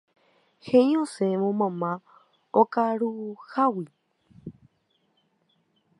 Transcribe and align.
He'i 0.67 0.93
osẽvo 1.03 1.49
mamá 1.59 1.91
okaruhágui. 2.61 3.87